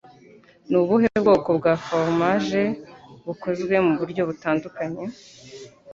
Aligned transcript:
Ni 0.69 0.75
ubuhe 0.81 1.09
bwoko 1.21 1.49
bwa 1.59 1.73
foromaje 1.85 2.63
bukozwe 3.25 3.73
muburyo 3.87 4.21
butandukanye? 4.29 5.03